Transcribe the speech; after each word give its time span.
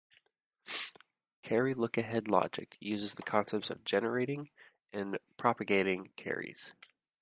Carry 1.43 1.75
lookahead 1.75 2.27
logic 2.27 2.75
uses 2.79 3.13
the 3.13 3.21
concepts 3.21 3.69
of 3.69 3.83
"generating" 3.83 4.49
and 4.91 5.19
"propagating" 5.37 6.07
carries. 6.15 6.73